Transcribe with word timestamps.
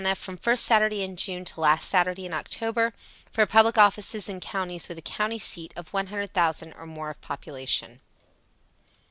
from 0.17 0.35
first 0.35 0.65
Saturday 0.65 1.03
in 1.03 1.15
June 1.15 1.45
to 1.45 1.61
last 1.61 1.87
Saturday 1.87 2.25
in 2.25 2.33
October, 2.33 2.91
for 3.31 3.45
public 3.45 3.77
offices 3.77 4.27
in 4.27 4.39
counties 4.39 4.89
with 4.89 4.97
a 4.97 5.01
county 5.03 5.37
seat 5.37 5.71
of 5.75 5.93
100,000 5.93 6.73
or 6.73 6.87
more 6.87 7.13
population. 7.13 7.99